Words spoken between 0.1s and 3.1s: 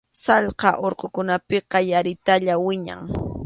Sallqa urqukunapiqa yaritalla wiñan.